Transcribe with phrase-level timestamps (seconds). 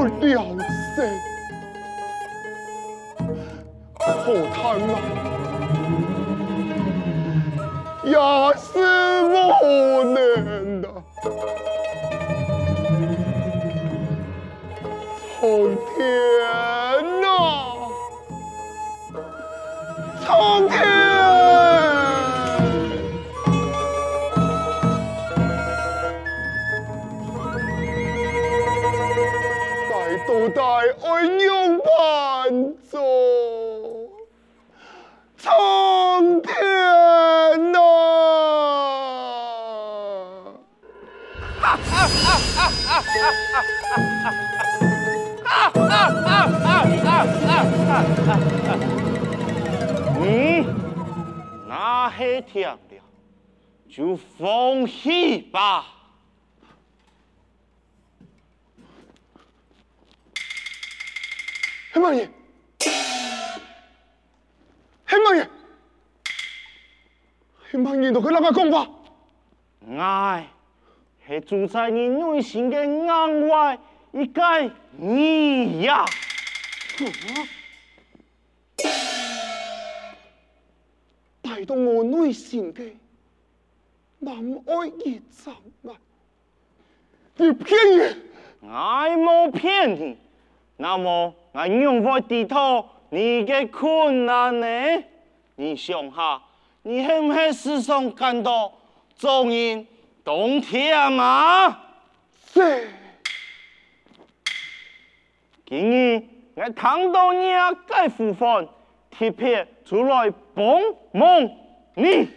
[0.00, 0.46] 不了
[0.96, 1.04] 噻
[3.98, 4.96] 好疼啊。
[8.04, 8.52] 呀
[53.88, 55.84] 就放弃吧，
[61.92, 62.30] 黑毛爷，
[65.04, 65.50] 黑毛爷，
[67.70, 68.88] 黑毛爷都跟人家讲话，
[69.98, 70.48] 爱
[71.30, 72.76] 是住在你内心的
[73.08, 73.78] 安外，
[74.10, 74.42] 一个
[74.96, 76.04] 你呀，
[81.40, 82.82] 带动我内心的。
[84.18, 84.34] 南
[84.66, 85.54] 爱一场
[85.84, 85.94] 啊！
[87.36, 88.22] 你骗人！
[88.62, 90.18] 我冇骗你，
[90.78, 92.56] 那么我用我地图
[93.10, 94.66] 你嘅困难呢？
[95.54, 96.42] 你想下，
[96.82, 98.72] 你系唔系时常感到
[99.14, 99.86] 遭人
[100.24, 101.80] 冬天啊？
[102.52, 102.88] 是。
[105.66, 106.22] 今日
[106.54, 108.66] 我听到你啊，该呼唤
[109.10, 110.64] 特别出来帮
[111.12, 111.48] 忙
[111.94, 112.28] 你。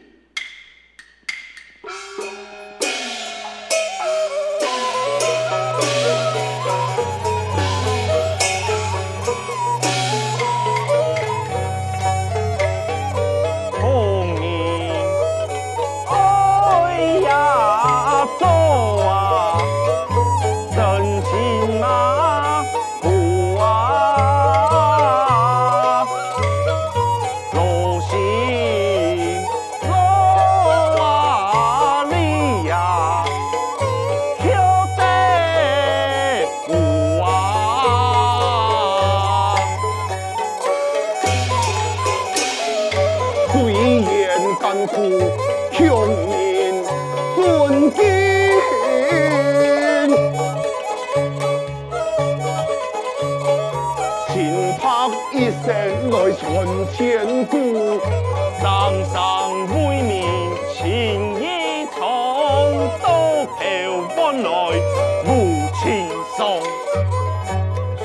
[21.84, 22.13] my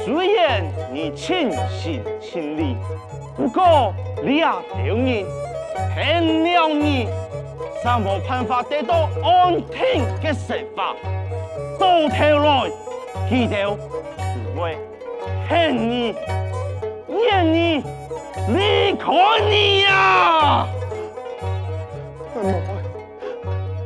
[0.09, 2.75] 虽然你尽心尽力，
[3.37, 3.93] 不过
[4.25, 4.47] 你也
[4.83, 5.27] 丢人
[5.95, 7.07] 骗了你，
[7.85, 10.97] 尚无办法得到安定的生活。
[11.79, 12.71] 到头来，
[13.29, 13.71] 记得
[14.55, 14.79] 不会
[15.47, 16.15] 骗你，
[17.11, 17.85] 愿你
[18.49, 19.13] 离开
[19.47, 20.67] 你呀！
[22.35, 22.73] 我无爱，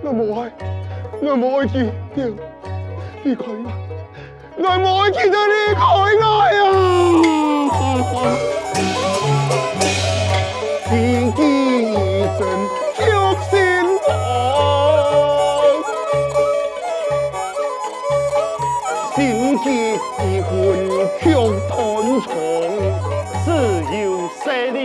[0.04, 0.52] 我无爱，
[1.20, 2.32] 我无爱记得
[3.24, 3.91] 离开我，
[4.54, 5.80] 我无爱记得离开
[6.20, 6.60] 我呀！
[10.88, 10.92] 天
[11.34, 11.40] 机
[11.90, 11.92] 一
[12.36, 12.38] 生
[12.94, 13.00] 却
[13.48, 13.50] 心
[14.04, 14.06] 痛，
[19.16, 19.18] 心
[19.64, 19.66] 结
[20.22, 20.50] 一魂
[21.18, 21.24] 却
[21.68, 21.72] 断
[22.20, 22.28] 肠，
[23.44, 23.46] 只
[24.02, 24.04] 有
[24.44, 24.78] 势力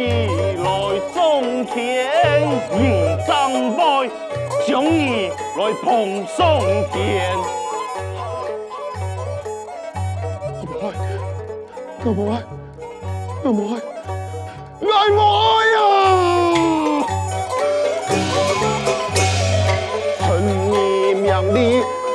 [0.64, 0.66] 来
[1.14, 1.16] 中
[1.66, 1.76] 天，
[2.72, 2.80] 人
[3.28, 3.30] 长
[3.76, 3.80] 辈
[4.66, 4.96] 将你
[5.58, 5.86] 来捧
[12.08, 12.42] 我无爱，
[13.44, 13.76] 我无爱，
[14.80, 15.44] 我无爱
[15.76, 15.78] 呀！
[20.18, 20.24] 趁
[20.72, 20.72] 你
[21.16, 21.58] 名利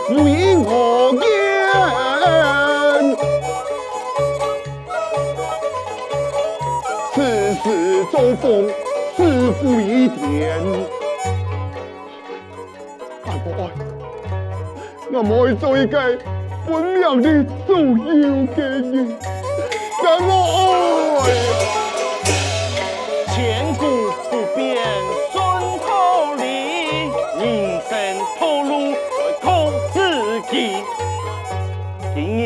[0.08, 0.16] 为
[0.56, 0.66] 我
[1.20, 1.22] 言，
[7.14, 7.16] 世
[7.62, 7.64] 事
[8.10, 8.42] 周逢
[9.14, 9.20] 是
[9.60, 10.24] 不宜典。
[13.26, 13.62] 我无爱，
[15.12, 15.94] 我无爱做一个
[16.66, 17.84] 本命的左右
[18.56, 18.90] 嘅人。
[20.04, 21.24] 我无爱，
[23.32, 23.82] 千古
[24.28, 24.60] 不变
[25.30, 25.38] 顺
[25.78, 26.42] 头理，
[27.38, 27.40] 人
[27.88, 27.90] 生
[28.36, 28.72] 套路
[29.40, 29.96] 靠自
[30.50, 30.52] 己。
[32.16, 32.42] 今日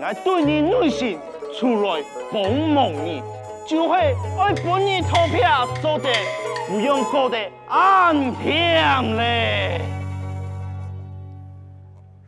[0.00, 1.16] 我对你内心
[1.56, 2.02] 出来
[2.32, 3.22] 帮忙你，
[3.68, 3.96] 就会
[4.36, 6.10] 爱帮你投票做得
[6.68, 7.38] 不用过得
[7.68, 9.80] 安恬嘞。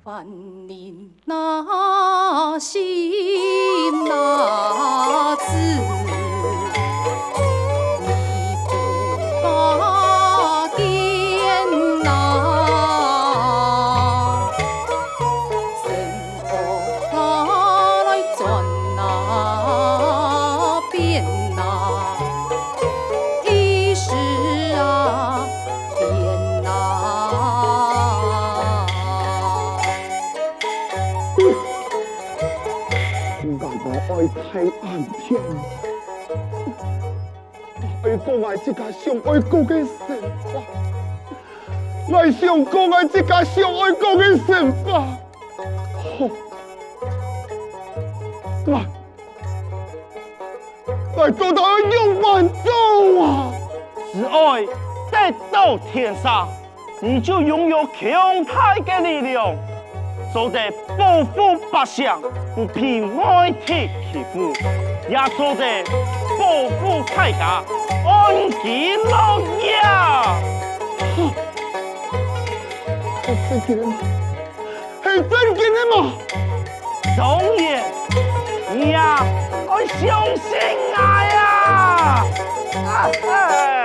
[0.04, 2.82] 凡人那心
[4.04, 6.11] 那字。
[34.28, 35.38] 太安恬，
[38.02, 40.08] 我爱讲爱这个上爱讲的神
[40.44, 40.62] 话，
[42.08, 45.06] 我想讲爱这个上爱讲的神话，
[45.96, 46.28] 好，
[48.66, 48.74] 来，
[51.16, 52.70] 来做到永远走
[53.22, 53.52] 啊！
[54.12, 54.66] 只爱
[55.30, 56.48] 得到天上，
[57.00, 59.54] 你就拥有强大的力量。
[60.32, 60.58] 做得
[60.98, 62.10] 保护百姓，
[62.54, 64.52] 不被外敌欺负，
[65.08, 65.82] 也做得
[66.38, 67.62] 保护大家，
[68.06, 69.80] 安居乐业。
[73.24, 73.94] 是真的吗？
[75.02, 75.30] 是真
[75.74, 76.12] 的吗？
[77.16, 77.20] 当
[77.56, 77.62] 然，
[78.74, 79.24] 你呀，
[79.68, 80.00] 要相
[80.36, 80.42] 信
[80.92, 82.24] 我呀！
[82.74, 83.81] 啊哈。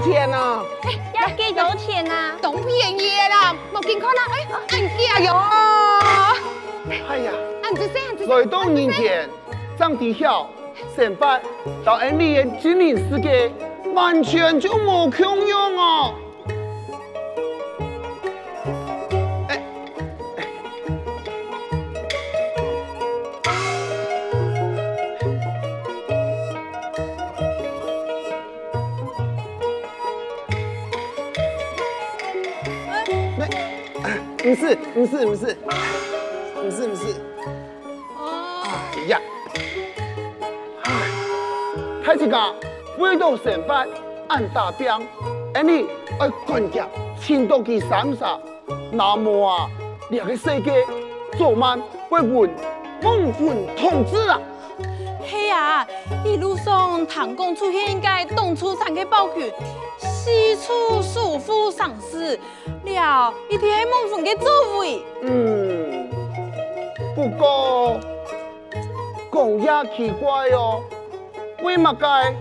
[0.00, 0.62] 钱啊！
[0.82, 2.36] 哎，要给多钱啊？
[2.40, 5.28] 都便宜啦，冇见看啦，哎，俺家哟！
[7.08, 7.32] 哎呀，
[7.62, 9.28] 俺这些，按这些，来到人间，
[9.78, 10.48] 长得小，
[10.96, 11.40] 成败
[11.84, 13.52] 到俺里的精灵世界，
[13.94, 16.14] 完全就冇空用哦。
[34.48, 35.56] 不是，不是，不是，
[36.54, 37.14] 不是，不是。
[38.16, 39.20] 哎呀，
[42.02, 42.54] 太子哥，
[42.96, 43.86] 为了成败
[44.28, 44.88] 按大兵，
[45.52, 45.86] 而你
[46.18, 46.82] 要团结，
[47.20, 48.38] 牵到佢三杀，
[48.90, 49.70] 那么啊，
[50.08, 50.82] 两个世界
[51.38, 51.78] 早晚
[52.08, 52.50] 会换
[53.02, 54.40] 蒙混统治啊。
[55.30, 55.86] 嘿啊，
[56.24, 59.52] 一路上唐公出现应该东出三个暴君。
[60.28, 62.38] 西出叔父丧事
[62.84, 65.02] 了，一天还蒙混的座位。
[65.22, 66.10] 嗯，
[67.14, 67.98] 不过
[69.32, 70.82] 讲也奇怪哦，
[71.62, 72.36] 为乜解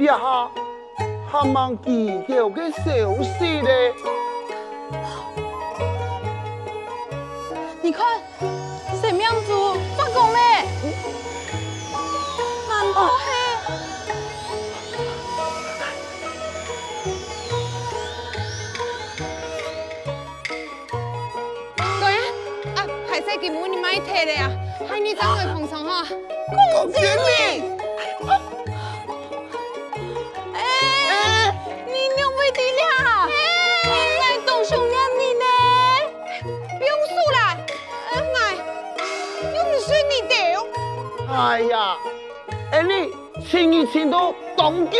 [0.00, 0.50] 一下
[1.30, 2.82] 还蛮记得个消
[3.22, 3.94] 息嘞？
[7.80, 8.04] 你看，
[9.00, 9.52] 什么样子
[9.96, 10.66] 发功嘞？
[12.68, 13.08] 难道
[23.40, 23.48] 是？
[23.48, 24.50] 给母你买铁的呀，
[24.86, 26.04] 害你长得碰上哈。
[26.04, 27.02] 公主命！
[30.54, 30.58] 哎，
[31.86, 33.26] 你牛背的了，
[33.84, 35.44] 你来动手让你呢？
[36.78, 37.38] 不用说了，
[38.12, 38.12] 哎，
[39.54, 40.34] 又不是你的。
[41.34, 41.96] 哎呀，
[42.72, 42.92] 哎你
[43.46, 44.92] 轻易轻到当狗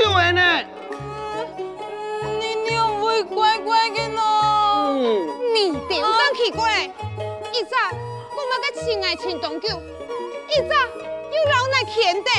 [8.80, 12.30] 我个亲爱情长久，一早又老来牵的，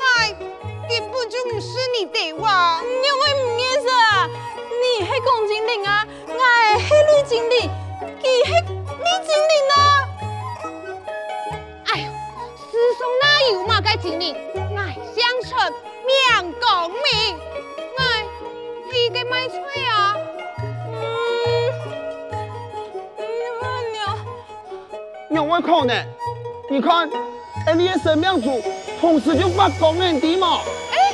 [0.00, 0.32] 哎，
[0.88, 2.80] 根本就不是你的哇！
[2.80, 4.30] 你会唔认识啊？
[4.80, 9.78] 你系公经理啊，我系绿精灵，佢系绿精灵啊！
[11.92, 12.06] 哎呦，
[12.70, 14.32] 世上哪有嘛个经理？
[14.32, 14.78] 爱
[15.14, 15.50] 相称
[16.06, 17.38] 命公明，
[17.98, 18.00] 哎，
[18.90, 19.56] 你给买菜
[19.90, 20.05] 啊？
[25.36, 26.06] 有没可能？
[26.70, 27.08] 你看，
[27.66, 28.62] 哎，你的神庙主
[28.98, 30.62] 同时就发光了，的嘛？
[30.90, 31.12] 哎，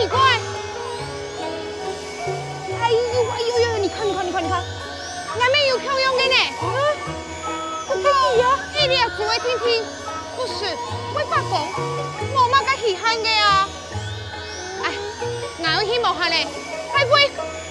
[0.00, 0.18] 奇怪！
[2.80, 2.98] 哎呦
[3.30, 3.78] 哎呦呦！
[3.78, 4.64] 你看你看你看你看，
[5.38, 6.36] 外面有漂亮的呢。
[6.62, 8.58] 嗯，可以呀。
[8.74, 9.84] 哎，你要注意听听，
[10.34, 10.64] 不是
[11.14, 11.68] 会发光，
[12.34, 13.68] 我嘛该稀罕的呀。
[14.84, 14.90] 哎，
[15.58, 16.46] 我要去摸下嘞，
[16.94, 17.63] 拜拜。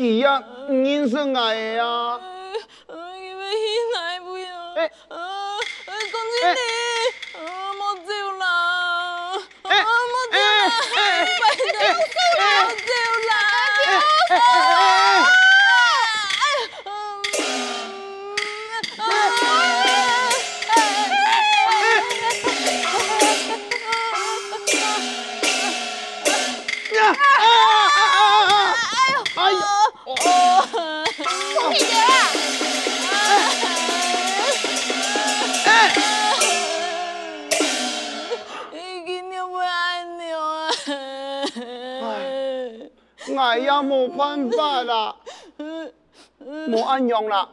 [0.00, 0.06] 了。
[0.06, 2.29] 佢啊，唔认识我啊。
[44.48, 45.16] 办法啦，
[46.40, 47.48] 冇安样啦，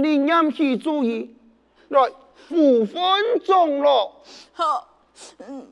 [0.00, 1.34] 你严起注意，
[1.88, 2.00] 来
[2.50, 3.02] 五分
[3.44, 4.22] 钟咯。
[4.52, 4.88] 好，
[5.38, 5.66] 嗯，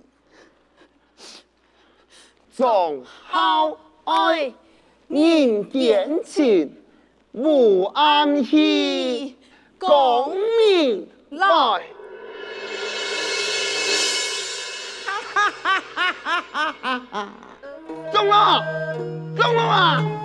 [2.53, 4.53] 总好爱，
[5.09, 6.77] 人间情，
[7.33, 9.37] 无暗戏，
[9.79, 10.37] 功
[10.69, 11.47] 名来。
[15.07, 15.81] 哈哈哈
[16.23, 17.33] 哈哈哈！
[18.13, 18.63] 中了，
[19.37, 20.24] 中了啊！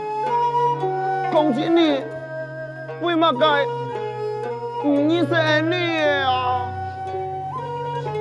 [1.32, 2.02] 恭喜你，
[3.02, 3.66] 为嘛该
[4.82, 6.66] 不认识你啊？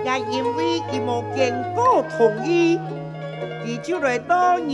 [0.04, 2.78] 也因为他没经过同意，
[3.64, 4.68] 他就来到人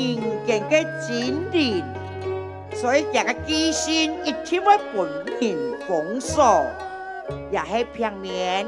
[0.46, 1.84] 间的精灵，
[2.72, 5.08] 所以这个机心一定会本
[5.40, 6.64] 人封锁，
[7.50, 8.66] 也是平面。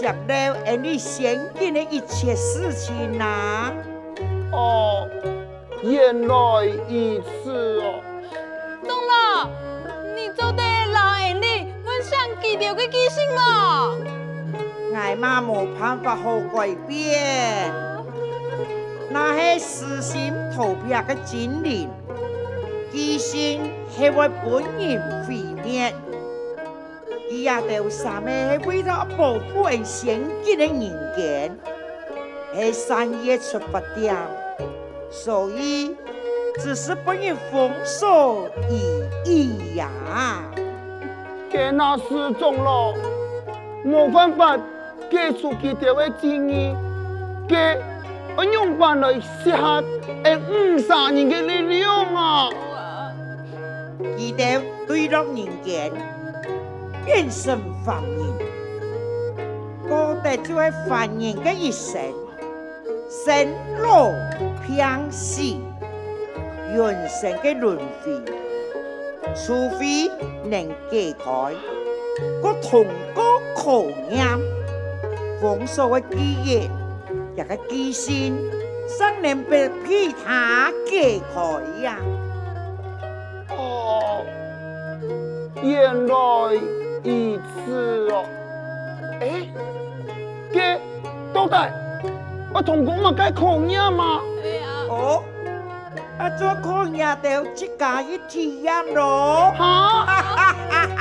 [0.00, 0.34] 想到
[0.66, 3.72] 而你先进的一切事情呐、啊？
[4.52, 5.08] 哦，
[5.82, 6.36] 原来
[6.88, 8.00] 如此哦。
[12.72, 13.94] 享记录的记性嘛？
[14.94, 17.70] 俺妈没办法好改变，
[19.10, 21.88] 那些私心投票的精灵，
[22.90, 25.92] 记性还会本人毁灭。
[27.30, 31.58] 伊也着三个为了保护人先进的人间，
[32.54, 34.14] 系商业出发点，
[35.10, 35.96] 所以
[36.58, 39.90] 只是本人封锁而已呀。
[41.52, 42.94] 给那失踪了，
[43.84, 44.56] 没办法
[45.10, 46.74] 给出佢条嘅建议，
[47.46, 47.78] 给
[48.36, 49.84] 我用办来适合
[50.24, 52.48] 诶五三年的力量啊！
[54.16, 55.92] 记得对落人间。
[57.04, 58.18] 变身凡人，
[59.88, 62.00] 过得就系凡人的一生，
[63.10, 63.48] 生
[63.82, 64.08] 老
[64.64, 65.42] 病死，
[66.72, 68.22] 人生的轮回，
[69.34, 70.08] 除非
[70.44, 71.30] 能解开
[72.42, 74.26] 我通过考验，
[75.40, 76.70] 丰收的基业，
[77.36, 78.36] 一个记性，
[78.86, 81.96] 才能被其他解开呀。
[83.50, 84.24] 哦，
[85.62, 86.14] 原来。
[87.04, 88.24] 如此哦，
[89.20, 89.42] 哎，
[90.52, 90.80] 给
[91.34, 91.72] 都带，
[92.54, 94.20] 我同工嘛该考验嘛。
[94.20, 94.22] 哦，
[96.22, 99.52] 啊做空也得自家一体验咯。
[99.58, 100.54] 哈，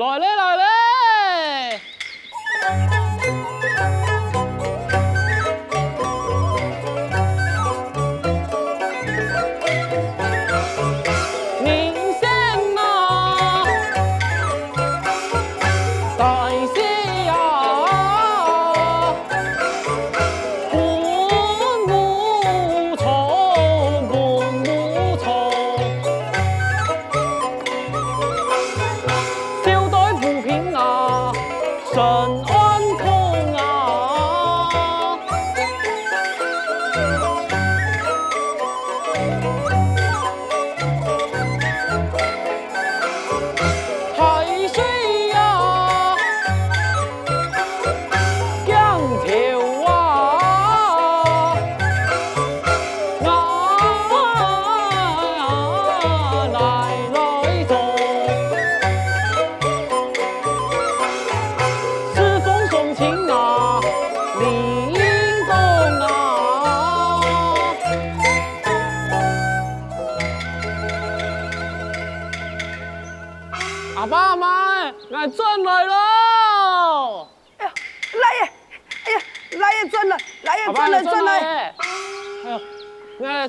[0.00, 0.66] ลอยเลยลอยเล
[4.04, 4.07] ย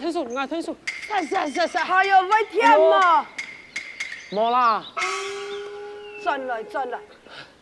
[0.10, 0.76] 退缩，我退缩！
[0.86, 3.28] 是是是是，还有来添嘛？
[4.32, 4.84] 没啦。
[6.24, 7.00] 转来转来，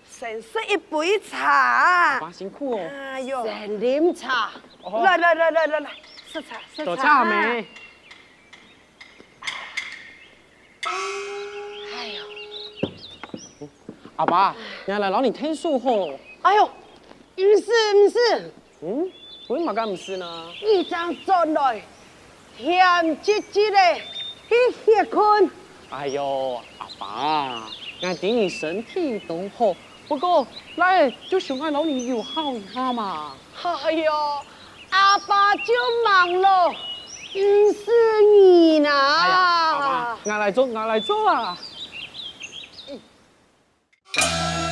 [0.09, 2.17] 先喝一杯茶。
[2.21, 2.89] 爸辛苦哦。
[2.89, 4.51] 哎呦，先饮茶。
[5.03, 5.89] 来来来来来来，
[6.33, 6.85] 喝茶喝茶。
[6.85, 7.67] 多茶没？
[10.85, 13.67] 哎呦。
[14.15, 14.55] 阿爸，
[14.85, 16.17] 原来老你听书吼。
[16.43, 16.65] 哎呦，
[17.35, 18.51] 不是不是。
[18.83, 19.11] 嗯，
[19.49, 20.49] 为嘛干不是呢？
[20.61, 21.81] 一张转来，
[22.57, 23.77] 甜滋滋的，
[24.49, 25.49] 去歇困。
[25.89, 27.63] 哎呦，阿爸，
[28.01, 29.75] 俺弟你身体都好，
[30.07, 33.33] 不过来就想爱老你友好一下嘛。
[33.63, 34.11] 哎呦，
[34.89, 35.73] 阿爸就
[36.05, 37.39] 忙了，不
[37.73, 38.89] 是你呐。
[38.89, 41.57] 哎呀，阿爸，俺来做，俺来做啊。
[42.89, 44.66] 嗯